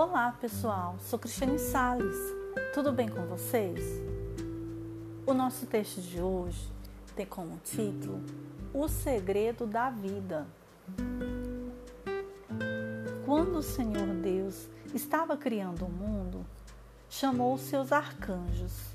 [0.00, 2.14] Olá pessoal, sou Cristiane Sales.
[2.72, 3.80] Tudo bem com vocês?
[5.26, 6.70] O nosso texto de hoje
[7.16, 8.22] tem como título
[8.72, 10.46] O Segredo da Vida.
[13.26, 16.46] Quando o Senhor Deus estava criando o mundo,
[17.10, 18.94] chamou seus arcanjos.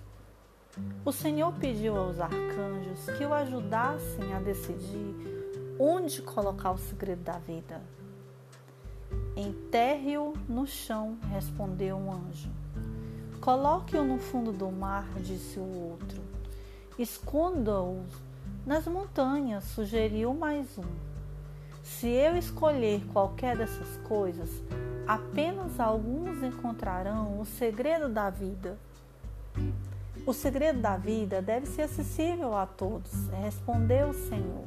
[1.03, 7.39] O Senhor pediu aos arcanjos que o ajudassem a decidir onde colocar o segredo da
[7.39, 7.81] vida.
[9.35, 12.51] Enterre-o no chão, respondeu um anjo.
[13.41, 16.21] Coloque-o no fundo do mar, disse o outro.
[16.99, 18.05] Esconda-o
[18.65, 21.13] nas montanhas, sugeriu mais um.
[21.81, 24.49] Se eu escolher qualquer dessas coisas,
[25.07, 28.77] apenas alguns encontrarão o segredo da vida.
[30.25, 34.63] O segredo da vida deve ser acessível a todos, respondeu o Senhor.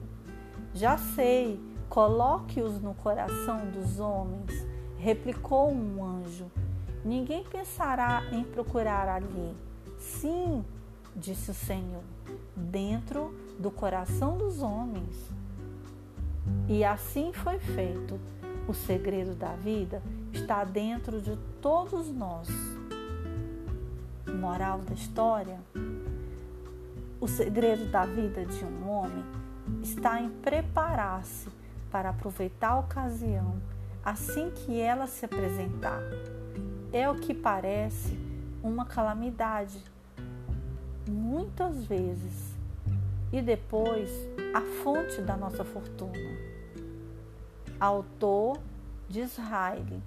[0.74, 1.58] Já sei,
[1.96, 4.66] Coloque-os no coração dos homens,
[4.98, 6.44] replicou um anjo.
[7.02, 9.56] Ninguém pensará em procurar ali.
[9.98, 10.62] Sim,
[11.16, 12.02] disse o Senhor,
[12.54, 15.16] dentro do coração dos homens.
[16.68, 18.20] E assim foi feito.
[18.68, 20.02] O segredo da vida
[20.34, 22.50] está dentro de todos nós.
[24.38, 25.58] Moral da história:
[27.18, 29.24] o segredo da vida de um homem
[29.82, 31.48] está em preparar-se
[31.96, 33.56] para aproveitar a ocasião
[34.04, 35.98] assim que ela se apresentar.
[36.92, 38.18] É o que parece
[38.62, 39.82] uma calamidade,
[41.08, 42.54] muitas vezes,
[43.32, 44.10] e depois
[44.52, 46.12] a fonte da nossa fortuna.
[47.80, 48.58] Autor
[49.08, 50.02] de Israel.